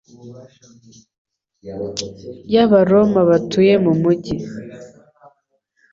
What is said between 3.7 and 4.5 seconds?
mu mujyi